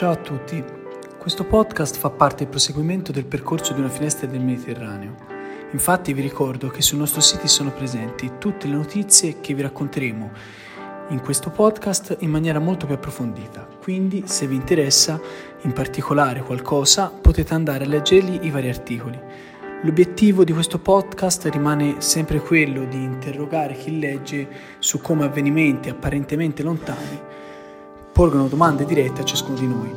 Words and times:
Ciao 0.00 0.12
a 0.12 0.16
tutti, 0.16 0.64
questo 1.18 1.44
podcast 1.44 1.98
fa 1.98 2.08
parte 2.08 2.36
del 2.36 2.48
proseguimento 2.48 3.12
del 3.12 3.26
percorso 3.26 3.74
di 3.74 3.80
una 3.80 3.90
finestra 3.90 4.26
del 4.26 4.40
Mediterraneo. 4.40 5.14
Infatti 5.72 6.14
vi 6.14 6.22
ricordo 6.22 6.68
che 6.68 6.80
sul 6.80 6.96
nostro 6.96 7.20
sito 7.20 7.46
sono 7.46 7.70
presenti 7.70 8.32
tutte 8.38 8.66
le 8.66 8.76
notizie 8.76 9.40
che 9.42 9.52
vi 9.52 9.60
racconteremo 9.60 10.30
in 11.10 11.20
questo 11.20 11.50
podcast 11.50 12.16
in 12.20 12.30
maniera 12.30 12.58
molto 12.58 12.86
più 12.86 12.94
approfondita. 12.94 13.68
Quindi 13.78 14.22
se 14.24 14.46
vi 14.46 14.54
interessa 14.54 15.20
in 15.64 15.74
particolare 15.74 16.40
qualcosa 16.40 17.10
potete 17.10 17.52
andare 17.52 17.84
a 17.84 17.88
leggerli 17.88 18.46
i 18.46 18.50
vari 18.50 18.70
articoli. 18.70 19.20
L'obiettivo 19.82 20.44
di 20.44 20.54
questo 20.54 20.78
podcast 20.78 21.44
rimane 21.52 22.00
sempre 22.00 22.40
quello 22.40 22.86
di 22.86 23.02
interrogare 23.02 23.74
chi 23.74 23.98
legge 23.98 24.48
su 24.78 25.02
come 25.02 25.26
avvenimenti 25.26 25.90
apparentemente 25.90 26.62
lontani 26.62 27.20
porgono 28.20 28.48
domande 28.48 28.84
dirette 28.84 29.22
a 29.22 29.24
ciascuno 29.24 29.58
di 29.58 29.66
noi, 29.66 29.90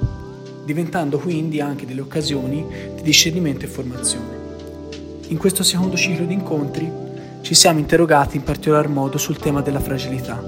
diventando 0.64 1.20
quindi 1.20 1.60
anche 1.60 1.86
delle 1.86 2.00
occasioni 2.00 2.66
di 2.96 3.02
discernimento 3.02 3.66
e 3.66 3.68
formazione. 3.68 5.26
In 5.28 5.38
questo 5.38 5.62
secondo 5.62 5.98
ciclo 5.98 6.26
di 6.26 6.34
incontri 6.34 6.90
ci 7.42 7.54
siamo 7.54 7.80
interrogati 7.80 8.38
in 8.38 8.44
particolar 8.44 8.88
modo 8.88 9.18
sul 9.18 9.36
tema 9.36 9.60
della 9.60 9.82
fragilità. 9.82 10.42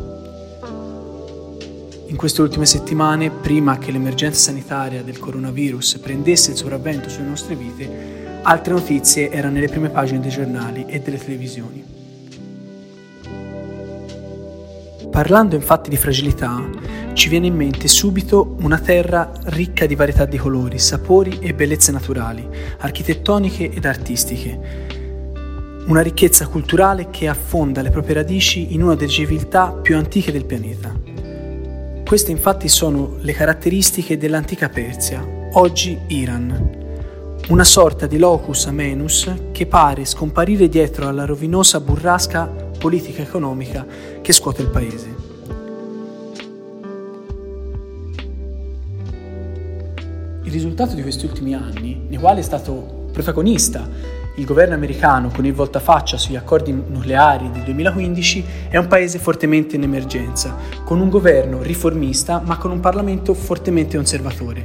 In 2.06 2.16
queste 2.16 2.42
ultime 2.42 2.66
settimane, 2.66 3.30
prima 3.30 3.78
che 3.78 3.92
l'emergenza 3.92 4.40
sanitaria 4.40 5.04
del 5.04 5.20
coronavirus 5.20 5.98
prendesse 5.98 6.52
il 6.52 6.58
sopravvento 6.58 7.10
sulle 7.10 7.28
nostre 7.28 7.56
vite, 7.56 8.40
altre 8.44 8.72
notizie 8.72 9.30
erano 9.30 9.56
nelle 9.56 9.68
prime 9.68 9.90
pagine 9.90 10.22
dei 10.22 10.32
giornali 10.32 10.86
e 10.88 11.02
delle 11.02 11.18
televisioni. 11.18 12.05
Parlando 15.16 15.56
infatti 15.56 15.90
di 15.90 15.96
fragilità, 15.96 16.62
ci 17.14 17.30
viene 17.30 17.48
in 17.48 17.56
mente 17.56 17.88
subito 17.88 18.58
una 18.60 18.80
terra 18.80 19.32
ricca 19.46 19.86
di 19.86 19.96
varietà 19.96 20.26
di 20.26 20.36
colori, 20.38 20.78
sapori 20.78 21.40
e 21.40 21.54
bellezze 21.54 21.94
naturali, 21.94 22.46
architettoniche 22.80 23.72
ed 23.72 23.86
artistiche. 23.86 24.60
Una 25.88 26.02
ricchezza 26.02 26.48
culturale 26.48 27.12
che 27.12 27.30
affonda 27.30 27.82
le 27.82 27.92
proprie 27.92 28.16
radici 28.16 28.74
in 28.74 28.84
una 28.84 28.96
delle 28.96 29.10
civiltà 29.10 29.72
più 29.72 29.96
antiche 29.96 30.34
del 30.34 30.44
pianeta. 30.44 30.94
Queste 32.06 32.32
infatti 32.32 32.68
sono 32.68 33.16
le 33.22 33.32
caratteristiche 33.32 34.18
dell'antica 34.18 34.68
Persia, 34.68 35.26
oggi 35.54 35.98
Iran, 36.08 36.84
una 37.48 37.64
sorta 37.64 38.06
di 38.06 38.18
locus 38.18 38.66
amenus 38.66 39.32
che 39.54 39.66
pare 39.66 40.04
scomparire 40.04 40.68
dietro 40.68 41.08
alla 41.08 41.24
rovinosa 41.24 41.80
burrasca 41.80 42.65
politica 42.86 43.24
economica 43.24 43.84
che 44.22 44.32
scuote 44.32 44.62
il 44.62 44.68
paese. 44.68 45.16
Il 50.44 50.52
risultato 50.52 50.94
di 50.94 51.02
questi 51.02 51.26
ultimi 51.26 51.56
anni, 51.56 52.06
nei 52.08 52.20
quali 52.20 52.42
è 52.42 52.44
stato 52.44 53.08
protagonista 53.12 53.90
il 54.36 54.46
governo 54.46 54.76
americano 54.76 55.30
con 55.30 55.48
il 55.48 55.54
voltafaccia 55.56 56.18
sugli 56.18 56.36
accordi 56.36 56.72
nucleari 56.74 57.50
del 57.50 57.64
2015, 57.64 58.46
è 58.70 58.78
un 58.78 58.86
paese 58.86 59.18
fortemente 59.18 59.78
in 59.78 59.82
emergenza, 59.82 60.56
con 60.84 61.02
un 61.02 61.10
governo 61.10 61.64
riformista 61.64 62.40
ma 62.46 62.58
con 62.58 62.70
un 62.70 62.82
Parlamento 62.82 63.34
fortemente 63.34 63.96
conservatore. 63.96 64.64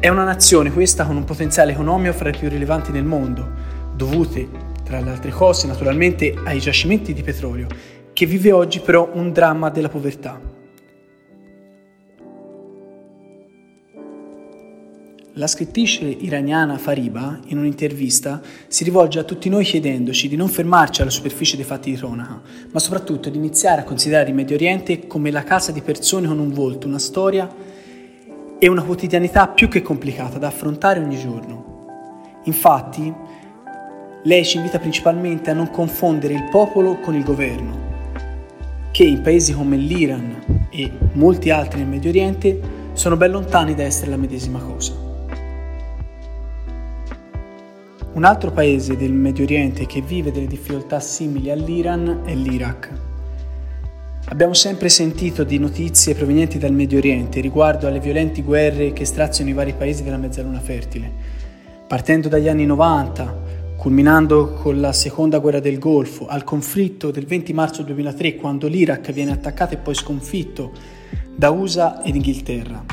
È 0.00 0.08
una 0.08 0.24
nazione 0.24 0.72
questa 0.72 1.06
con 1.06 1.14
un 1.14 1.22
potenziale 1.22 1.70
economico 1.70 2.12
fra 2.12 2.30
i 2.30 2.36
più 2.36 2.48
rilevanti 2.48 2.90
nel 2.90 3.04
mondo, 3.04 3.46
dovute, 3.94 4.69
tra 4.90 5.00
le 5.00 5.10
altre 5.10 5.30
cose, 5.30 5.68
naturalmente 5.68 6.34
ai 6.44 6.58
giacimenti 6.58 7.12
di 7.12 7.22
petrolio, 7.22 7.68
che 8.12 8.26
vive 8.26 8.50
oggi 8.50 8.80
però 8.80 9.08
un 9.12 9.30
dramma 9.30 9.70
della 9.70 9.88
povertà. 9.88 10.40
La 15.34 15.46
scrittrice 15.46 16.04
iraniana 16.06 16.76
Fariba, 16.76 17.38
in 17.46 17.58
un'intervista, 17.58 18.42
si 18.66 18.82
rivolge 18.82 19.20
a 19.20 19.22
tutti 19.22 19.48
noi 19.48 19.64
chiedendoci 19.64 20.26
di 20.26 20.34
non 20.34 20.48
fermarci 20.48 21.02
alla 21.02 21.10
superficie 21.10 21.54
dei 21.54 21.64
fatti 21.64 21.92
di 21.92 21.96
cronaca, 21.96 22.42
ma 22.72 22.78
soprattutto 22.80 23.30
di 23.30 23.38
iniziare 23.38 23.82
a 23.82 23.84
considerare 23.84 24.30
il 24.30 24.34
Medio 24.34 24.56
Oriente 24.56 25.06
come 25.06 25.30
la 25.30 25.44
casa 25.44 25.70
di 25.70 25.82
persone 25.82 26.26
con 26.26 26.40
un 26.40 26.52
volto, 26.52 26.88
una 26.88 26.98
storia 26.98 27.48
e 28.58 28.68
una 28.68 28.82
quotidianità 28.82 29.46
più 29.46 29.68
che 29.68 29.82
complicata 29.82 30.38
da 30.38 30.48
affrontare 30.48 30.98
ogni 30.98 31.16
giorno. 31.16 31.68
Infatti, 32.44 33.38
lei 34.24 34.44
ci 34.44 34.58
invita 34.58 34.78
principalmente 34.78 35.50
a 35.50 35.54
non 35.54 35.70
confondere 35.70 36.34
il 36.34 36.48
popolo 36.50 36.98
con 36.98 37.14
il 37.14 37.24
governo, 37.24 37.88
che 38.90 39.04
in 39.04 39.22
paesi 39.22 39.54
come 39.54 39.76
l'Iran 39.76 40.68
e 40.70 40.90
molti 41.12 41.48
altri 41.48 41.80
nel 41.80 41.88
Medio 41.88 42.10
Oriente 42.10 42.60
sono 42.92 43.16
ben 43.16 43.30
lontani 43.30 43.74
da 43.74 43.84
essere 43.84 44.10
la 44.10 44.18
medesima 44.18 44.58
cosa. 44.58 45.08
Un 48.12 48.24
altro 48.24 48.50
paese 48.50 48.96
del 48.96 49.12
Medio 49.12 49.44
Oriente 49.44 49.86
che 49.86 50.02
vive 50.02 50.32
delle 50.32 50.48
difficoltà 50.48 51.00
simili 51.00 51.50
all'Iran 51.50 52.22
è 52.24 52.34
l'Iraq. 52.34 52.90
Abbiamo 54.26 54.52
sempre 54.52 54.90
sentito 54.90 55.44
di 55.44 55.58
notizie 55.58 56.14
provenienti 56.14 56.58
dal 56.58 56.72
Medio 56.72 56.98
Oriente 56.98 57.40
riguardo 57.40 57.86
alle 57.86 58.00
violenti 58.00 58.42
guerre 58.42 58.92
che 58.92 59.06
straziano 59.06 59.48
i 59.48 59.54
vari 59.54 59.72
paesi 59.72 60.02
della 60.02 60.18
mezzaluna 60.18 60.60
fertile. 60.60 61.10
Partendo 61.86 62.28
dagli 62.28 62.48
anni 62.48 62.66
90, 62.66 63.49
culminando 63.80 64.52
con 64.52 64.78
la 64.78 64.92
seconda 64.92 65.38
guerra 65.38 65.58
del 65.58 65.78
Golfo, 65.78 66.26
al 66.26 66.44
conflitto 66.44 67.10
del 67.10 67.24
20 67.24 67.54
marzo 67.54 67.82
2003 67.82 68.36
quando 68.36 68.68
l'Iraq 68.68 69.10
viene 69.10 69.32
attaccato 69.32 69.72
e 69.72 69.78
poi 69.78 69.94
sconfitto 69.94 70.70
da 71.34 71.48
USA 71.48 72.02
ed 72.02 72.14
Inghilterra. 72.14 72.84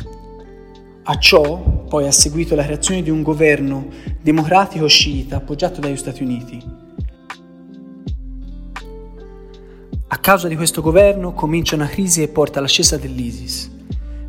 A 1.04 1.18
ciò 1.18 1.84
poi 1.90 2.08
ha 2.08 2.12
seguito 2.12 2.56
la 2.56 2.64
creazione 2.64 3.02
di 3.02 3.10
un 3.10 3.22
governo 3.22 3.88
democratico 4.22 4.88
sciita 4.88 5.36
appoggiato 5.36 5.82
dagli 5.82 5.98
Stati 5.98 6.24
Uniti. 6.24 6.64
A 10.08 10.18
causa 10.20 10.48
di 10.48 10.56
questo 10.56 10.82
governo 10.82 11.34
comincia 11.34 11.76
una 11.76 11.88
crisi 11.88 12.22
che 12.22 12.30
porta 12.30 12.60
all'ascesa 12.60 12.96
dell'ISIS. 12.96 13.70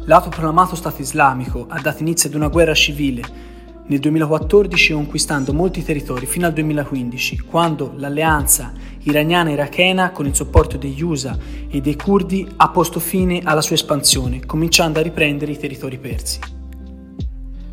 L'autoproclamato 0.06 0.75
Stato 0.75 1.02
islamico 1.02 1.66
ha 1.69 1.80
dato 1.80 2.02
inizio 2.02 2.28
ad 2.28 2.34
una 2.34 2.48
guerra 2.48 2.75
civile 2.75 3.46
nel 3.88 4.00
2014 4.00 4.93
conquistando 4.93 5.54
molti 5.54 5.82
territori 5.82 6.26
fino 6.26 6.47
al 6.47 6.53
2015, 6.53 7.41
quando 7.41 7.94
l'alleanza 7.97 8.72
iraniana-irachena 9.00 10.10
con 10.10 10.26
il 10.26 10.34
supporto 10.34 10.76
degli 10.76 11.03
USA 11.03 11.37
e 11.69 11.81
dei 11.81 11.97
curdi 11.97 12.47
ha 12.56 12.69
posto 12.69 13.00
fine 13.00 13.41
alla 13.43 13.62
sua 13.62 13.76
espansione, 13.76 14.44
cominciando 14.44 14.99
a 14.99 15.03
riprendere 15.03 15.53
i 15.53 15.59
territori 15.59 15.99
persi. 15.99 16.38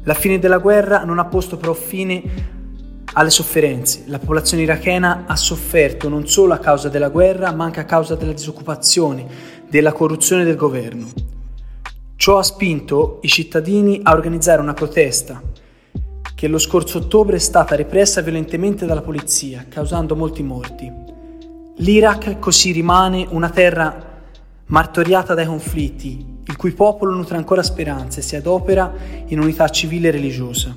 La 0.03 0.13
fine 0.13 0.39
della 0.39 0.59
guerra 0.59 1.03
non 1.03 1.19
ha 1.19 1.25
posto 1.25 1.57
però 1.57 1.73
fine 1.73 2.23
alle 3.13 3.29
sofferenze. 3.29 4.03
La 4.07 4.19
popolazione 4.19 4.63
irachena 4.63 5.23
ha 5.25 5.35
sofferto 5.35 6.07
non 6.07 6.27
solo 6.27 6.53
a 6.53 6.59
causa 6.59 6.87
della 6.87 7.09
guerra, 7.09 7.51
ma 7.51 7.65
anche 7.65 7.81
a 7.81 7.85
causa 7.85 8.15
della 8.15 8.33
disoccupazione, 8.33 9.25
della 9.67 9.91
corruzione 9.91 10.45
del 10.45 10.55
governo. 10.55 11.07
Ciò 12.15 12.37
ha 12.37 12.43
spinto 12.43 13.19
i 13.23 13.27
cittadini 13.27 13.99
a 14.03 14.13
organizzare 14.13 14.61
una 14.61 14.73
protesta 14.73 15.41
che 16.35 16.47
lo 16.49 16.57
scorso 16.57 16.97
ottobre 16.97 17.37
è 17.37 17.39
stata 17.39 17.75
repressa 17.75 18.21
violentemente 18.21 18.85
dalla 18.85 19.01
polizia, 19.01 19.65
causando 19.69 20.17
molti 20.17 20.43
morti. 20.43 20.91
L'Iraq 21.77 22.39
così 22.39 22.71
rimane 22.71 23.25
una 23.29 23.49
terra 23.49 24.13
martoriata 24.65 25.33
dai 25.33 25.45
conflitti, 25.45 26.41
il 26.45 26.55
cui 26.57 26.71
popolo 26.71 27.15
nutre 27.15 27.37
ancora 27.37 27.63
speranze 27.63 28.19
e 28.19 28.23
si 28.23 28.35
adopera 28.35 28.93
in 29.27 29.39
unità 29.39 29.69
civile 29.69 30.09
e 30.09 30.11
religiosa. 30.11 30.75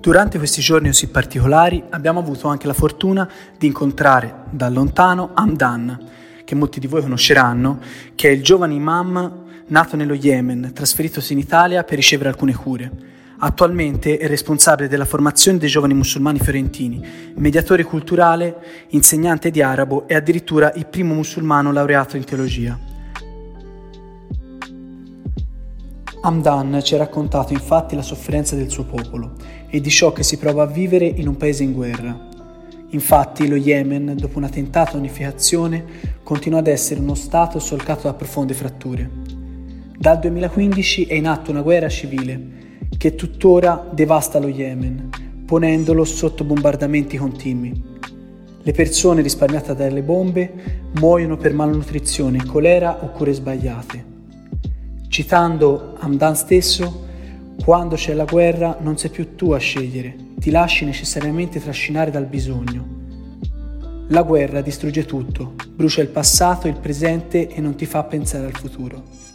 Durante 0.00 0.38
questi 0.38 0.60
giorni 0.60 0.88
così 0.88 1.08
particolari 1.10 1.84
abbiamo 1.90 2.18
avuto 2.18 2.48
anche 2.48 2.66
la 2.66 2.72
fortuna 2.72 3.30
di 3.56 3.68
incontrare 3.68 4.46
da 4.50 4.68
lontano 4.68 5.30
Hamdan, 5.34 6.08
che 6.44 6.54
molti 6.56 6.80
di 6.80 6.88
voi 6.88 7.02
conosceranno, 7.02 7.78
che 8.16 8.28
è 8.28 8.32
il 8.32 8.42
giovane 8.42 8.74
imam 8.74 9.41
nato 9.72 9.96
nello 9.96 10.12
Yemen, 10.12 10.72
trasferitosi 10.74 11.32
in 11.32 11.38
Italia 11.38 11.82
per 11.82 11.96
ricevere 11.96 12.28
alcune 12.28 12.54
cure. 12.54 12.90
Attualmente 13.38 14.18
è 14.18 14.28
responsabile 14.28 14.86
della 14.86 15.06
formazione 15.06 15.56
dei 15.56 15.70
giovani 15.70 15.94
musulmani 15.94 16.38
fiorentini, 16.38 17.02
mediatore 17.36 17.82
culturale, 17.82 18.86
insegnante 18.90 19.50
di 19.50 19.62
arabo 19.62 20.06
e 20.06 20.14
addirittura 20.14 20.72
il 20.74 20.86
primo 20.86 21.14
musulmano 21.14 21.72
laureato 21.72 22.18
in 22.18 22.24
teologia. 22.24 22.78
Hamdan 26.20 26.80
ci 26.84 26.94
ha 26.94 26.98
raccontato 26.98 27.54
infatti 27.54 27.96
la 27.96 28.02
sofferenza 28.02 28.54
del 28.54 28.70
suo 28.70 28.84
popolo 28.84 29.32
e 29.68 29.80
di 29.80 29.90
ciò 29.90 30.12
che 30.12 30.22
si 30.22 30.36
prova 30.36 30.64
a 30.64 30.66
vivere 30.66 31.06
in 31.06 31.26
un 31.26 31.36
paese 31.38 31.62
in 31.62 31.72
guerra. 31.72 32.28
Infatti 32.90 33.48
lo 33.48 33.56
Yemen, 33.56 34.16
dopo 34.16 34.36
una 34.36 34.50
tentata 34.50 34.98
unificazione, 34.98 35.82
continua 36.22 36.58
ad 36.58 36.66
essere 36.66 37.00
uno 37.00 37.14
Stato 37.14 37.58
solcato 37.58 38.02
da 38.02 38.12
profonde 38.12 38.52
fratture. 38.52 39.40
Dal 40.02 40.18
2015 40.18 41.06
è 41.06 41.14
in 41.14 41.28
atto 41.28 41.52
una 41.52 41.62
guerra 41.62 41.88
civile 41.88 42.88
che 42.98 43.14
tuttora 43.14 43.88
devasta 43.92 44.40
lo 44.40 44.48
Yemen, 44.48 45.10
ponendolo 45.46 46.04
sotto 46.04 46.42
bombardamenti 46.42 47.16
continui. 47.16 47.80
Le 48.62 48.72
persone 48.72 49.22
risparmiate 49.22 49.76
dalle 49.76 50.02
bombe 50.02 50.88
muoiono 50.98 51.36
per 51.36 51.54
malnutrizione, 51.54 52.44
colera 52.44 53.04
o 53.04 53.10
cure 53.10 53.32
sbagliate. 53.32 54.04
Citando 55.06 55.94
Hamdan 56.00 56.34
stesso, 56.34 57.06
quando 57.62 57.94
c'è 57.94 58.12
la 58.12 58.24
guerra 58.24 58.78
non 58.80 58.98
sei 58.98 59.10
più 59.10 59.36
tu 59.36 59.52
a 59.52 59.58
scegliere, 59.58 60.16
ti 60.36 60.50
lasci 60.50 60.84
necessariamente 60.84 61.62
trascinare 61.62 62.10
dal 62.10 62.26
bisogno. 62.26 62.88
La 64.08 64.24
guerra 64.24 64.62
distrugge 64.62 65.04
tutto, 65.04 65.54
brucia 65.72 66.02
il 66.02 66.08
passato, 66.08 66.66
il 66.66 66.80
presente 66.80 67.46
e 67.46 67.60
non 67.60 67.76
ti 67.76 67.86
fa 67.86 68.02
pensare 68.02 68.46
al 68.46 68.56
futuro. 68.56 69.31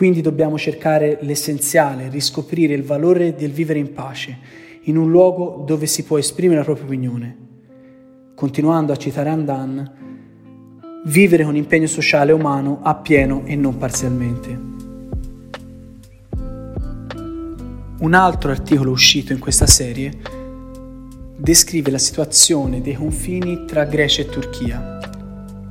Quindi 0.00 0.22
dobbiamo 0.22 0.56
cercare 0.56 1.18
l'essenziale, 1.20 2.08
riscoprire 2.08 2.72
il 2.72 2.84
valore 2.84 3.34
del 3.34 3.50
vivere 3.50 3.78
in 3.78 3.92
pace, 3.92 4.34
in 4.84 4.96
un 4.96 5.10
luogo 5.10 5.62
dove 5.66 5.84
si 5.84 6.04
può 6.04 6.16
esprimere 6.16 6.60
la 6.60 6.64
propria 6.64 6.86
opinione. 6.86 7.36
Continuando 8.34 8.94
a 8.94 8.96
citare 8.96 9.28
Andan, 9.28 9.92
vivere 11.04 11.44
con 11.44 11.54
impegno 11.54 11.86
sociale 11.86 12.32
umano 12.32 12.80
appieno 12.82 13.42
e 13.44 13.56
non 13.56 13.76
parzialmente. 13.76 14.60
Un 17.98 18.14
altro 18.14 18.52
articolo 18.52 18.92
uscito 18.92 19.34
in 19.34 19.38
questa 19.38 19.66
serie 19.66 20.12
descrive 21.36 21.90
la 21.90 21.98
situazione 21.98 22.80
dei 22.80 22.94
confini 22.94 23.66
tra 23.66 23.84
Grecia 23.84 24.22
e 24.22 24.30
Turchia. 24.30 24.98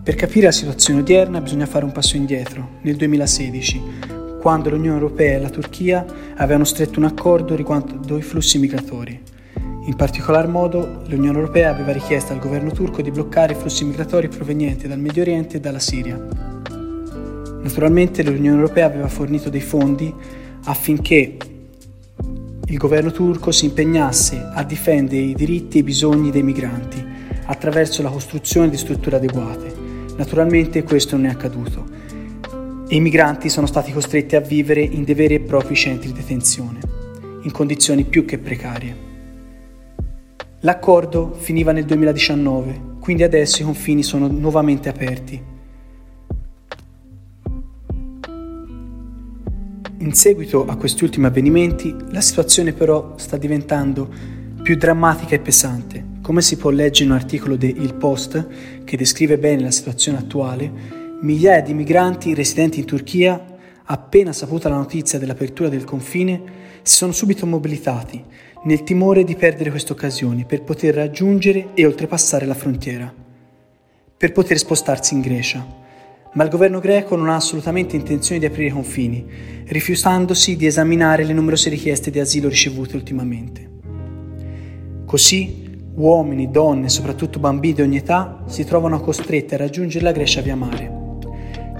Per 0.03 0.13
capire 0.13 0.45
la 0.45 0.51
situazione 0.51 0.99
odierna 0.99 1.41
bisogna 1.41 1.65
fare 1.65 1.83
un 1.83 1.91
passo 1.91 2.15
indietro, 2.15 2.77
nel 2.83 2.95
2016, 2.95 4.17
quando 4.39 4.69
l'Unione 4.69 4.97
Europea 4.97 5.37
e 5.37 5.41
la 5.41 5.49
Turchia 5.49 6.05
avevano 6.35 6.63
stretto 6.63 6.97
un 6.97 7.05
accordo 7.05 7.55
riguardo 7.55 8.17
i 8.17 8.21
flussi 8.21 8.57
migratori. 8.57 9.21
In 9.85 9.95
particolar 9.95 10.47
modo 10.47 11.01
l'Unione 11.07 11.37
Europea 11.37 11.71
aveva 11.71 11.91
richiesto 11.91 12.31
al 12.31 12.39
governo 12.39 12.71
turco 12.71 13.01
di 13.01 13.11
bloccare 13.11 13.53
i 13.53 13.55
flussi 13.55 13.83
migratori 13.85 14.29
provenienti 14.29 14.87
dal 14.87 14.99
Medio 14.99 15.21
Oriente 15.21 15.57
e 15.57 15.59
dalla 15.59 15.79
Siria. 15.79 16.17
Naturalmente 17.61 18.23
l'Unione 18.23 18.59
Europea 18.61 18.85
aveva 18.85 19.07
fornito 19.07 19.49
dei 19.49 19.61
fondi 19.61 20.13
affinché 20.65 21.37
il 22.65 22.77
governo 22.77 23.11
turco 23.11 23.51
si 23.51 23.65
impegnasse 23.65 24.51
a 24.53 24.63
difendere 24.63 25.21
i 25.21 25.33
diritti 25.33 25.77
e 25.77 25.79
i 25.81 25.83
bisogni 25.83 26.31
dei 26.31 26.43
migranti 26.43 27.03
attraverso 27.45 28.01
la 28.01 28.09
costruzione 28.09 28.69
di 28.69 28.77
strutture 28.77 29.17
adeguate. 29.17 29.73
Naturalmente 30.15 30.83
questo 30.83 31.15
non 31.15 31.25
è 31.25 31.29
accaduto 31.29 31.88
i 32.89 32.99
migranti 32.99 33.49
sono 33.49 33.67
stati 33.67 33.91
costretti 33.91 34.35
a 34.35 34.39
vivere 34.39 34.81
in 34.81 35.03
dei 35.03 35.15
veri 35.15 35.35
e 35.35 35.39
propri 35.41 35.75
centri 35.75 36.11
di 36.11 36.19
detenzione, 36.19 36.79
in 37.43 37.51
condizioni 37.51 38.03
più 38.03 38.25
che 38.25 38.37
precarie. 38.37 39.07
L'accordo 40.61 41.33
finiva 41.33 41.71
nel 41.71 41.85
2019, 41.85 42.97
quindi 42.99 43.23
adesso 43.23 43.61
i 43.61 43.65
confini 43.65 44.03
sono 44.03 44.27
nuovamente 44.27 44.89
aperti 44.89 45.57
In 50.01 50.13
seguito 50.13 50.65
a 50.65 50.77
questi 50.77 51.03
ultimi 51.03 51.25
avvenimenti, 51.25 51.93
la 52.11 52.21
situazione 52.21 52.71
però 52.71 53.15
sta 53.17 53.35
diventando 53.35 54.09
più 54.63 54.77
drammatica 54.77 55.35
e 55.35 55.39
pesante. 55.39 56.03
Come 56.21 56.41
si 56.41 56.55
può 56.55 56.69
leggere 56.69 57.03
in 57.05 57.11
un 57.11 57.17
articolo 57.17 57.57
di 57.57 57.75
Il 57.81 57.95
Post, 57.95 58.47
che 58.85 58.95
descrive 58.95 59.37
bene 59.37 59.61
la 59.61 59.71
situazione 59.71 60.17
attuale, 60.17 60.98
migliaia 61.21 61.61
di 61.61 61.73
migranti 61.73 62.33
residenti 62.33 62.79
in 62.79 62.85
Turchia, 62.85 63.57
appena 63.85 64.33
saputa 64.33 64.69
la 64.69 64.77
notizia 64.77 65.19
dell'apertura 65.19 65.69
del 65.69 65.83
confine, 65.83 66.41
si 66.81 66.95
sono 66.95 67.11
subito 67.11 67.45
mobilitati, 67.45 68.23
nel 68.63 68.83
timore 68.83 69.23
di 69.23 69.35
perdere 69.35 69.69
queste 69.69 69.91
occasioni 69.91 70.45
per 70.45 70.63
poter 70.63 70.95
raggiungere 70.95 71.69
e 71.73 71.85
oltrepassare 71.85 72.45
la 72.45 72.53
frontiera, 72.53 73.13
per 74.17 74.31
poter 74.31 74.57
spostarsi 74.57 75.13
in 75.13 75.21
Grecia 75.21 75.77
ma 76.31 76.43
il 76.43 76.49
governo 76.49 76.79
greco 76.79 77.15
non 77.15 77.29
ha 77.29 77.35
assolutamente 77.35 77.95
intenzione 77.95 78.39
di 78.39 78.45
aprire 78.45 78.67
i 78.67 78.71
confini, 78.71 79.25
rifiutandosi 79.65 80.55
di 80.55 80.67
esaminare 80.67 81.23
le 81.23 81.33
numerose 81.33 81.69
richieste 81.69 82.11
di 82.11 82.19
asilo 82.19 82.49
ricevute 82.49 82.95
ultimamente. 82.95 83.67
Così 85.05 85.67
uomini, 85.95 86.51
donne 86.51 86.85
e 86.85 86.89
soprattutto 86.89 87.39
bambini 87.39 87.73
di 87.73 87.81
ogni 87.81 87.97
età 87.97 88.43
si 88.45 88.63
trovano 88.63 89.01
costretti 89.01 89.55
a 89.55 89.57
raggiungere 89.57 90.03
la 90.03 90.11
Grecia 90.11 90.41
via 90.41 90.55
mare, 90.55 90.98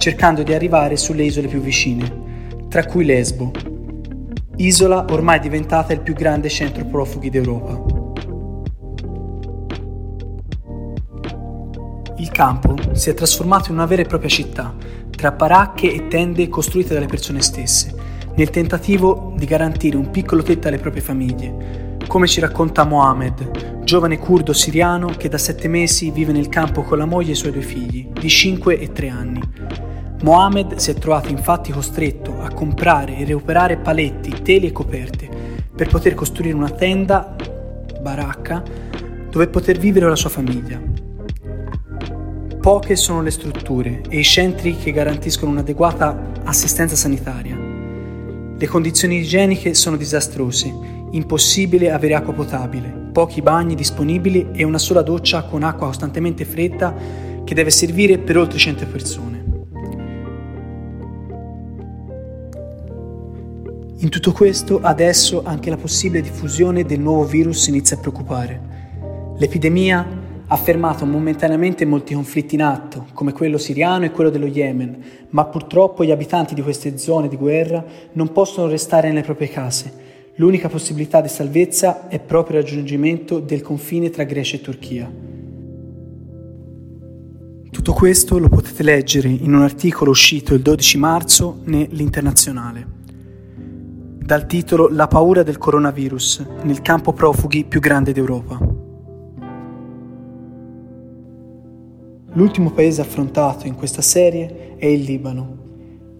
cercando 0.00 0.42
di 0.42 0.54
arrivare 0.54 0.96
sulle 0.96 1.24
isole 1.24 1.46
più 1.46 1.60
vicine, 1.60 2.64
tra 2.70 2.86
cui 2.86 3.04
Lesbo, 3.04 3.50
isola 4.56 5.04
ormai 5.10 5.40
diventata 5.40 5.92
il 5.92 6.00
più 6.00 6.14
grande 6.14 6.48
centro 6.48 6.86
profughi 6.86 7.28
d'Europa. 7.28 7.98
Il 12.16 12.30
campo 12.30 12.76
si 12.94 13.10
è 13.10 13.14
trasformato 13.14 13.68
in 13.70 13.76
una 13.76 13.84
vera 13.84 14.00
e 14.00 14.06
propria 14.06 14.30
città, 14.30 14.74
tra 15.10 15.32
baracche 15.32 15.92
e 15.92 16.08
tende 16.08 16.48
costruite 16.48 16.94
dalle 16.94 17.04
persone 17.04 17.42
stesse, 17.42 17.94
nel 18.36 18.48
tentativo 18.48 19.34
di 19.36 19.44
garantire 19.44 19.98
un 19.98 20.10
piccolo 20.10 20.42
tetto 20.42 20.68
alle 20.68 20.78
proprie 20.78 21.02
famiglie, 21.02 21.98
come 22.06 22.26
ci 22.26 22.40
racconta 22.40 22.84
Mohamed, 22.84 23.82
giovane 23.84 24.18
curdo 24.18 24.54
siriano 24.54 25.08
che 25.08 25.28
da 25.28 25.36
sette 25.36 25.68
mesi 25.68 26.10
vive 26.10 26.32
nel 26.32 26.48
campo 26.48 26.84
con 26.84 26.96
la 26.96 27.04
moglie 27.04 27.28
e 27.28 27.32
i 27.32 27.36
suoi 27.36 27.52
due 27.52 27.60
figli, 27.60 28.08
di 28.18 28.30
5 28.30 28.78
e 28.78 28.92
3 28.92 29.08
anni. 29.10 29.88
Mohamed 30.22 30.74
si 30.74 30.90
è 30.90 30.94
trovato 30.94 31.30
infatti 31.30 31.72
costretto 31.72 32.40
a 32.40 32.52
comprare 32.52 33.16
e 33.16 33.24
recuperare 33.24 33.78
paletti, 33.78 34.42
teli 34.42 34.66
e 34.66 34.72
coperte 34.72 35.28
per 35.74 35.88
poter 35.88 36.14
costruire 36.14 36.54
una 36.54 36.68
tenda, 36.68 37.34
baracca, 38.02 38.62
dove 39.30 39.48
poter 39.48 39.78
vivere 39.78 40.08
la 40.08 40.16
sua 40.16 40.28
famiglia. 40.28 40.78
Poche 42.60 42.96
sono 42.96 43.22
le 43.22 43.30
strutture 43.30 44.02
e 44.10 44.18
i 44.18 44.24
centri 44.24 44.76
che 44.76 44.92
garantiscono 44.92 45.52
un'adeguata 45.52 46.32
assistenza 46.44 46.96
sanitaria. 46.96 47.56
Le 48.58 48.66
condizioni 48.66 49.20
igieniche 49.20 49.72
sono 49.72 49.96
disastrose, 49.96 50.70
impossibile 51.12 51.90
avere 51.90 52.14
acqua 52.14 52.34
potabile, 52.34 53.08
pochi 53.10 53.40
bagni 53.40 53.74
disponibili 53.74 54.50
e 54.52 54.64
una 54.64 54.76
sola 54.76 55.00
doccia 55.00 55.44
con 55.44 55.62
acqua 55.62 55.86
costantemente 55.86 56.44
fredda 56.44 56.94
che 57.42 57.54
deve 57.54 57.70
servire 57.70 58.18
per 58.18 58.36
oltre 58.36 58.58
100 58.58 58.86
persone. 58.86 59.39
In 64.02 64.08
tutto 64.08 64.32
questo, 64.32 64.80
adesso 64.80 65.42
anche 65.44 65.68
la 65.68 65.76
possibile 65.76 66.22
diffusione 66.22 66.84
del 66.84 67.00
nuovo 67.00 67.24
virus 67.24 67.66
inizia 67.66 67.98
a 67.98 68.00
preoccupare. 68.00 69.34
L'epidemia 69.36 70.06
ha 70.46 70.56
fermato 70.56 71.04
momentaneamente 71.04 71.84
molti 71.84 72.14
conflitti 72.14 72.54
in 72.54 72.62
atto, 72.62 73.08
come 73.12 73.32
quello 73.32 73.58
siriano 73.58 74.06
e 74.06 74.10
quello 74.10 74.30
dello 74.30 74.46
Yemen, 74.46 75.02
ma 75.28 75.44
purtroppo 75.44 76.02
gli 76.02 76.12
abitanti 76.12 76.54
di 76.54 76.62
queste 76.62 76.96
zone 76.96 77.28
di 77.28 77.36
guerra 77.36 77.84
non 78.12 78.32
possono 78.32 78.68
restare 78.68 79.08
nelle 79.08 79.20
proprie 79.20 79.50
case. 79.50 79.92
L'unica 80.36 80.70
possibilità 80.70 81.20
di 81.20 81.28
salvezza 81.28 82.08
è 82.08 82.20
proprio 82.20 82.56
il 82.56 82.64
raggiungimento 82.64 83.38
del 83.38 83.60
confine 83.60 84.08
tra 84.08 84.24
Grecia 84.24 84.56
e 84.56 84.60
Turchia. 84.62 85.12
Tutto 87.70 87.92
questo 87.92 88.38
lo 88.38 88.48
potete 88.48 88.82
leggere 88.82 89.28
in 89.28 89.52
un 89.52 89.60
articolo 89.60 90.10
uscito 90.10 90.54
il 90.54 90.62
12 90.62 90.98
marzo 90.98 91.60
nell'Internazionale, 91.64 92.98
dal 94.30 94.46
titolo 94.46 94.86
La 94.88 95.08
paura 95.08 95.42
del 95.42 95.58
coronavirus 95.58 96.46
nel 96.62 96.82
campo 96.82 97.12
profughi 97.12 97.64
più 97.64 97.80
grande 97.80 98.12
d'Europa. 98.12 98.60
L'ultimo 102.34 102.70
paese 102.70 103.00
affrontato 103.00 103.66
in 103.66 103.74
questa 103.74 104.02
serie 104.02 104.76
è 104.76 104.86
il 104.86 105.00
Libano. 105.00 105.56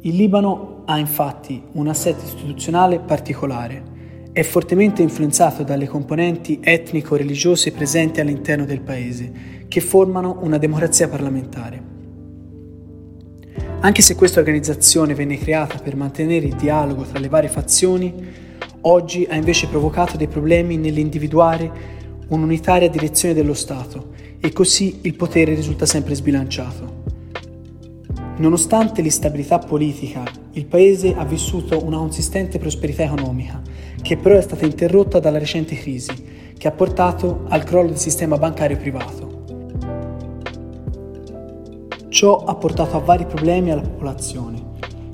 Il 0.00 0.16
Libano 0.16 0.82
ha 0.86 0.98
infatti 0.98 1.62
un 1.74 1.86
assetto 1.86 2.24
istituzionale 2.24 2.98
particolare. 2.98 3.80
È 4.32 4.42
fortemente 4.42 5.02
influenzato 5.02 5.62
dalle 5.62 5.86
componenti 5.86 6.58
etnico-religiose 6.60 7.70
presenti 7.70 8.18
all'interno 8.18 8.64
del 8.64 8.80
paese, 8.80 9.66
che 9.68 9.80
formano 9.80 10.38
una 10.40 10.58
democrazia 10.58 11.08
parlamentare. 11.08 11.99
Anche 13.82 14.02
se 14.02 14.14
questa 14.14 14.40
organizzazione 14.40 15.14
venne 15.14 15.38
creata 15.38 15.78
per 15.78 15.96
mantenere 15.96 16.44
il 16.44 16.54
dialogo 16.54 17.04
tra 17.04 17.18
le 17.18 17.30
varie 17.30 17.48
fazioni, 17.48 18.12
oggi 18.82 19.26
ha 19.28 19.34
invece 19.34 19.68
provocato 19.68 20.18
dei 20.18 20.28
problemi 20.28 20.76
nell'individuare 20.76 21.98
un'unitaria 22.28 22.90
direzione 22.90 23.32
dello 23.32 23.54
Stato 23.54 24.12
e 24.38 24.52
così 24.52 24.98
il 25.02 25.14
potere 25.14 25.54
risulta 25.54 25.86
sempre 25.86 26.14
sbilanciato. 26.14 26.98
Nonostante 28.36 29.00
l'instabilità 29.00 29.58
politica, 29.58 30.24
il 30.52 30.66
Paese 30.66 31.14
ha 31.14 31.24
vissuto 31.24 31.82
una 31.82 31.96
consistente 31.96 32.58
prosperità 32.58 33.04
economica, 33.04 33.62
che 34.02 34.18
però 34.18 34.36
è 34.36 34.42
stata 34.42 34.66
interrotta 34.66 35.20
dalla 35.20 35.38
recente 35.38 35.74
crisi, 35.74 36.12
che 36.58 36.68
ha 36.68 36.72
portato 36.72 37.44
al 37.48 37.64
crollo 37.64 37.88
del 37.88 37.98
sistema 37.98 38.36
bancario 38.36 38.76
privato. 38.76 39.29
Ciò 42.10 42.38
ha 42.38 42.56
portato 42.56 42.96
a 42.96 43.00
vari 43.00 43.24
problemi 43.24 43.70
alla 43.70 43.82
popolazione, 43.82 44.60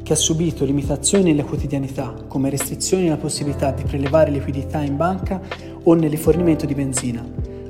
che 0.03 0.15
ha 0.15 0.17
subito 0.17 0.65
limitazioni 0.65 1.25
nella 1.25 1.45
quotidianità, 1.45 2.15
come 2.27 2.49
restrizioni 2.49 3.03
nella 3.03 3.19
possibilità 3.19 3.71
di 3.71 3.83
prelevare 3.83 4.31
liquidità 4.31 4.81
in 4.81 4.97
banca 4.97 5.39
o 5.83 5.93
nel 5.93 6.09
rifornimento 6.09 6.65
di 6.65 6.75
benzina, 6.75 7.23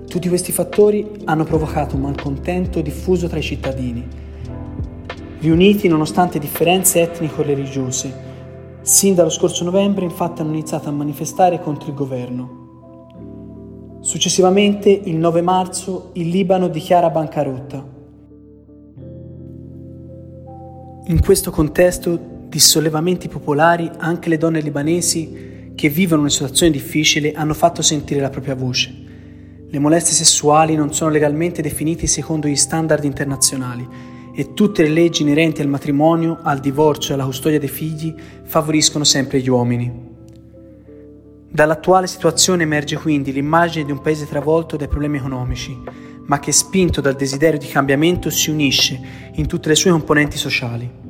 tutti 0.06 0.28
questi 0.28 0.52
fattori 0.52 1.22
hanno 1.24 1.42
provocato 1.42 1.96
un 1.96 2.02
malcontento 2.02 2.80
diffuso 2.80 3.26
tra 3.26 3.40
i 3.40 3.42
cittadini, 3.42 4.06
riuniti 5.40 5.88
nonostante 5.88 6.38
differenze 6.38 7.02
etnico-religiose. 7.02 8.14
Sin 8.82 9.16
dallo 9.16 9.30
scorso 9.30 9.64
novembre 9.64 10.04
infatti 10.04 10.40
hanno 10.40 10.52
iniziato 10.52 10.88
a 10.88 10.92
manifestare 10.92 11.60
contro 11.60 11.88
il 11.88 11.94
governo. 11.94 13.98
Successivamente, 14.02 14.88
il 14.88 15.16
9 15.16 15.42
marzo, 15.42 16.10
il 16.12 16.28
Libano 16.28 16.68
dichiara 16.68 17.10
bancarotta. 17.10 17.94
In 21.08 21.20
questo 21.20 21.52
contesto 21.52 22.18
di 22.48 22.58
sollevamenti 22.58 23.28
popolari, 23.28 23.88
anche 23.98 24.28
le 24.28 24.38
donne 24.38 24.60
libanesi 24.60 25.70
che 25.76 25.88
vivono 25.88 26.22
una 26.22 26.30
situazione 26.30 26.72
difficile 26.72 27.32
hanno 27.32 27.54
fatto 27.54 27.80
sentire 27.80 28.20
la 28.20 28.28
propria 28.28 28.56
voce. 28.56 28.92
Le 29.68 29.78
molestie 29.78 30.14
sessuali 30.14 30.74
non 30.74 30.92
sono 30.92 31.10
legalmente 31.10 31.62
definite 31.62 32.08
secondo 32.08 32.48
gli 32.48 32.56
standard 32.56 33.04
internazionali 33.04 33.86
e 34.34 34.52
tutte 34.52 34.82
le 34.82 34.88
leggi 34.88 35.22
inerenti 35.22 35.60
al 35.60 35.68
matrimonio, 35.68 36.40
al 36.42 36.58
divorzio 36.58 37.10
e 37.10 37.14
alla 37.14 37.26
custodia 37.26 37.60
dei 37.60 37.68
figli 37.68 38.12
favoriscono 38.42 39.04
sempre 39.04 39.38
gli 39.38 39.48
uomini. 39.48 40.14
Dall'attuale 41.48 42.08
situazione 42.08 42.64
emerge 42.64 42.96
quindi 42.96 43.32
l'immagine 43.32 43.84
di 43.84 43.92
un 43.92 44.00
paese 44.00 44.26
travolto 44.26 44.76
dai 44.76 44.88
problemi 44.88 45.18
economici, 45.18 45.78
ma 46.26 46.38
che 46.38 46.52
spinto 46.52 47.00
dal 47.00 47.16
desiderio 47.16 47.58
di 47.58 47.66
cambiamento 47.66 48.30
si 48.30 48.50
unisce 48.50 49.00
in 49.34 49.46
tutte 49.46 49.68
le 49.68 49.74
sue 49.74 49.90
componenti 49.90 50.36
sociali. 50.36 51.04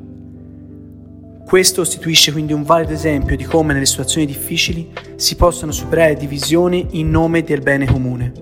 Questo 1.46 1.82
costituisce 1.82 2.32
quindi 2.32 2.52
un 2.52 2.64
valido 2.64 2.92
esempio 2.92 3.36
di 3.36 3.44
come 3.44 3.72
nelle 3.72 3.86
situazioni 3.86 4.26
difficili 4.26 4.92
si 5.14 5.36
possano 5.36 5.70
superare 5.70 6.16
divisioni 6.16 6.88
in 6.92 7.08
nome 7.08 7.42
del 7.44 7.60
bene 7.60 7.86
comune. 7.86 8.32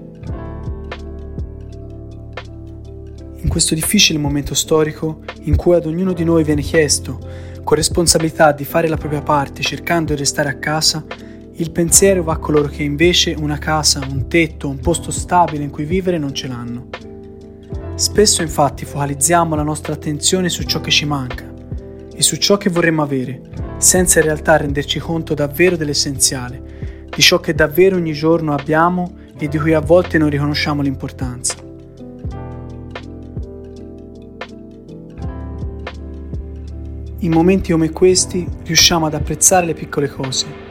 In 3.37 3.49
questo 3.51 3.75
difficile 3.75 4.19
momento 4.19 4.55
storico, 4.55 5.21
in 5.43 5.55
cui 5.55 5.75
ad 5.75 5.85
ognuno 5.85 6.15
di 6.15 6.25
noi 6.25 6.45
viene 6.45 6.63
chiesto, 6.63 7.19
con 7.63 7.77
responsabilità, 7.77 8.53
di 8.53 8.65
fare 8.65 8.89
la 8.89 8.97
propria 8.97 9.21
parte 9.21 9.63
cercando 9.63 10.15
di 10.15 10.21
restare 10.21 10.49
a 10.49 10.59
casa, 10.59 11.05
il 11.57 11.71
pensiero 11.71 12.25
va 12.25 12.33
a 12.33 12.39
coloro 12.39 12.67
che 12.67 12.83
invece 12.83 13.37
una 13.39 13.59
casa, 13.59 14.05
un 14.11 14.27
tetto, 14.27 14.69
un 14.69 14.81
posto 14.81 15.13
stabile 15.13 15.63
in 15.63 15.71
cui 15.71 15.85
vivere 15.85 16.19
non 16.19 16.35
ce 16.35 16.49
l'hanno. 16.49 16.89
Spesso 17.95 18.43
infatti 18.43 18.85
focalizziamo 18.85 19.55
la 19.55 19.63
nostra 19.63 19.93
attenzione 19.93 20.49
su 20.49 20.65
ciò 20.65 20.81
che 20.81 20.91
ci 20.91 21.05
manca 21.05 21.53
e 22.13 22.23
su 22.23 22.37
ciò 22.37 22.57
che 22.57 22.71
vorremmo 22.71 23.03
avere, 23.03 23.41
senza 23.77 24.19
in 24.19 24.25
realtà 24.25 24.57
renderci 24.57 24.99
conto 24.99 25.35
davvero 25.35 25.77
dell'essenziale, 25.77 27.07
di 27.15 27.23
ciò 27.23 27.39
che 27.39 27.55
davvero 27.55 27.95
ogni 27.97 28.13
giorno 28.13 28.53
abbiamo 28.53 29.15
e 29.39 29.47
di 29.47 29.57
cui 29.57 29.75
a 29.75 29.81
volte 29.81 30.19
non 30.19 30.31
riconosciamo 30.31 30.83
l'importanza. 30.83 31.55
In 37.19 37.31
momenti 37.31 37.71
come 37.71 37.91
questi 37.91 38.47
riusciamo 38.65 39.07
ad 39.07 39.15
apprezzare 39.15 39.67
le 39.67 39.75
piccole 39.75 40.09
cose 40.09 40.64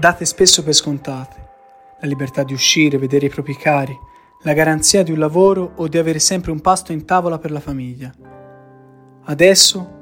date 0.00 0.24
spesso 0.24 0.64
per 0.64 0.72
scontate, 0.72 1.48
la 2.00 2.08
libertà 2.08 2.42
di 2.42 2.54
uscire, 2.54 2.98
vedere 2.98 3.26
i 3.26 3.28
propri 3.28 3.54
cari, 3.54 3.96
la 4.42 4.54
garanzia 4.54 5.02
di 5.02 5.12
un 5.12 5.18
lavoro 5.18 5.74
o 5.76 5.86
di 5.86 5.98
avere 5.98 6.18
sempre 6.18 6.50
un 6.50 6.60
pasto 6.60 6.90
in 6.90 7.04
tavola 7.04 7.38
per 7.38 7.50
la 7.50 7.60
famiglia. 7.60 8.10
Adesso, 9.24 9.98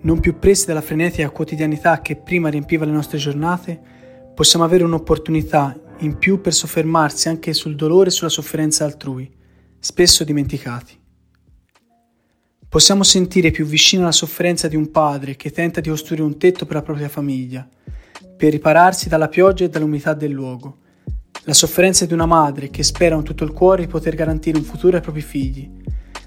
non 0.00 0.18
più 0.18 0.38
presi 0.40 0.66
dalla 0.66 0.80
frenetica 0.80 1.30
quotidianità 1.30 2.00
che 2.02 2.16
prima 2.16 2.48
riempiva 2.48 2.84
le 2.84 2.90
nostre 2.90 3.18
giornate, 3.18 3.80
possiamo 4.34 4.64
avere 4.64 4.82
un'opportunità 4.82 5.80
in 5.98 6.18
più 6.18 6.40
per 6.40 6.52
soffermarsi 6.52 7.28
anche 7.28 7.52
sul 7.52 7.76
dolore 7.76 8.08
e 8.08 8.12
sulla 8.12 8.28
sofferenza 8.28 8.84
altrui, 8.84 9.32
spesso 9.78 10.24
dimenticati. 10.24 10.98
Possiamo 12.68 13.04
sentire 13.04 13.52
più 13.52 13.64
vicino 13.64 14.04
la 14.04 14.12
sofferenza 14.12 14.66
di 14.66 14.74
un 14.74 14.90
padre 14.90 15.36
che 15.36 15.52
tenta 15.52 15.80
di 15.80 15.88
costruire 15.88 16.24
un 16.24 16.38
tetto 16.38 16.66
per 16.66 16.74
la 16.74 16.82
propria 16.82 17.08
famiglia, 17.08 17.68
per 18.40 18.52
ripararsi 18.52 19.10
dalla 19.10 19.28
pioggia 19.28 19.66
e 19.66 19.68
dall'umidità 19.68 20.14
del 20.14 20.30
luogo. 20.30 20.78
La 21.44 21.52
sofferenza 21.52 22.06
di 22.06 22.14
una 22.14 22.24
madre 22.24 22.70
che 22.70 22.82
spera 22.82 23.14
con 23.14 23.22
tutto 23.22 23.44
il 23.44 23.52
cuore 23.52 23.82
di 23.82 23.86
poter 23.86 24.14
garantire 24.14 24.56
un 24.56 24.64
futuro 24.64 24.96
ai 24.96 25.02
propri 25.02 25.20
figli, 25.20 25.70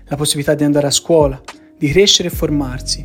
la 0.06 0.16
possibilità 0.16 0.54
di 0.54 0.64
andare 0.64 0.86
a 0.86 0.92
scuola, 0.92 1.42
di 1.76 1.90
crescere 1.90 2.28
e 2.28 2.32
formarsi. 2.32 3.04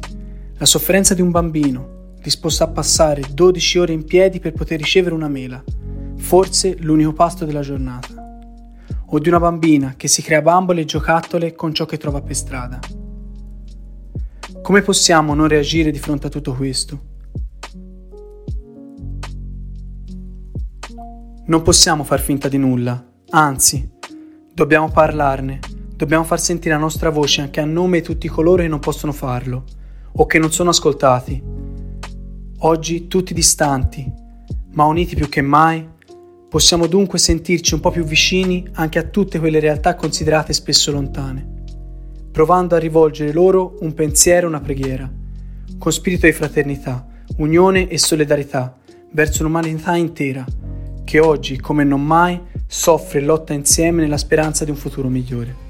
La 0.58 0.66
sofferenza 0.66 1.14
di 1.14 1.22
un 1.22 1.30
bambino, 1.30 2.16
disposto 2.20 2.64
a 2.64 2.68
passare 2.68 3.22
12 3.32 3.78
ore 3.78 3.94
in 3.94 4.04
piedi 4.04 4.40
per 4.40 4.52
poter 4.52 4.78
ricevere 4.78 5.14
una 5.14 5.28
mela, 5.28 5.64
forse 6.18 6.76
l'unico 6.78 7.14
pasto 7.14 7.46
della 7.46 7.62
giornata. 7.62 8.12
O 9.06 9.18
di 9.18 9.28
una 9.28 9.40
bambina 9.40 9.94
che 9.96 10.08
si 10.08 10.20
crea 10.20 10.42
bambole 10.42 10.82
e 10.82 10.84
giocattole 10.84 11.54
con 11.54 11.72
ciò 11.72 11.86
che 11.86 11.96
trova 11.96 12.20
per 12.20 12.36
strada. 12.36 12.78
Come 14.60 14.82
possiamo 14.82 15.32
non 15.32 15.48
reagire 15.48 15.90
di 15.90 15.98
fronte 15.98 16.26
a 16.26 16.30
tutto 16.30 16.52
questo? 16.52 17.16
Non 21.48 21.62
possiamo 21.62 22.04
far 22.04 22.20
finta 22.20 22.46
di 22.46 22.58
nulla, 22.58 23.02
anzi, 23.30 23.90
dobbiamo 24.52 24.90
parlarne, 24.90 25.60
dobbiamo 25.96 26.22
far 26.22 26.38
sentire 26.38 26.74
la 26.74 26.80
nostra 26.80 27.08
voce 27.08 27.40
anche 27.40 27.58
a 27.58 27.64
nome 27.64 28.00
di 28.00 28.04
tutti 28.04 28.28
coloro 28.28 28.60
che 28.60 28.68
non 28.68 28.80
possono 28.80 29.12
farlo 29.12 29.64
o 30.12 30.26
che 30.26 30.38
non 30.38 30.52
sono 30.52 30.68
ascoltati. 30.68 31.42
Oggi 32.58 33.08
tutti 33.08 33.32
distanti, 33.32 34.12
ma 34.72 34.84
uniti 34.84 35.16
più 35.16 35.30
che 35.30 35.40
mai, 35.40 35.88
possiamo 36.50 36.86
dunque 36.86 37.18
sentirci 37.18 37.72
un 37.72 37.80
po' 37.80 37.92
più 37.92 38.04
vicini 38.04 38.68
anche 38.72 38.98
a 38.98 39.04
tutte 39.04 39.38
quelle 39.38 39.58
realtà 39.58 39.94
considerate 39.94 40.52
spesso 40.52 40.92
lontane, 40.92 41.64
provando 42.30 42.74
a 42.74 42.78
rivolgere 42.78 43.32
loro 43.32 43.78
un 43.80 43.94
pensiero 43.94 44.44
e 44.44 44.50
una 44.50 44.60
preghiera, 44.60 45.10
con 45.78 45.92
spirito 45.92 46.26
di 46.26 46.32
fraternità, 46.32 47.06
unione 47.38 47.88
e 47.88 47.96
solidarietà 47.96 48.76
verso 49.12 49.42
l'umanità 49.44 49.96
intera 49.96 50.44
che 51.08 51.20
oggi, 51.20 51.58
come 51.58 51.84
non 51.84 52.04
mai, 52.04 52.38
soffre 52.66 53.20
e 53.20 53.22
lotta 53.22 53.54
insieme 53.54 54.02
nella 54.02 54.18
speranza 54.18 54.66
di 54.66 54.70
un 54.70 54.76
futuro 54.76 55.08
migliore. 55.08 55.67